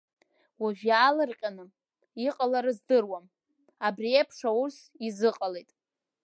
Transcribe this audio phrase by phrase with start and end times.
[0.61, 1.65] Уажә иаалырҟьаны,
[2.27, 3.25] иҟала рыздыруам,
[3.87, 4.77] абри еиԥш аус
[5.07, 5.69] изыҟалеит.